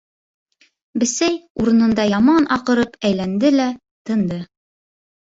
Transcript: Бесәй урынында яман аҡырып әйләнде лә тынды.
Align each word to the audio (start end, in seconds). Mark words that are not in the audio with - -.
Бесәй 1.03 1.37
урынында 1.65 2.07
яман 2.13 2.51
аҡырып 2.59 3.01
әйләнде 3.13 3.57
лә 3.63 3.71
тынды. 4.11 4.45